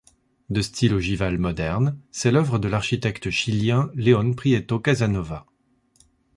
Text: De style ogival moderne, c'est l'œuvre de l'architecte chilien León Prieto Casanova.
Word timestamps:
De 0.49 0.63
style 0.63 0.95
ogival 0.95 1.37
moderne, 1.37 1.95
c'est 2.09 2.31
l'œuvre 2.31 2.57
de 2.57 2.67
l'architecte 2.67 3.29
chilien 3.29 3.91
León 3.93 4.33
Prieto 4.33 4.79
Casanova. 4.79 5.45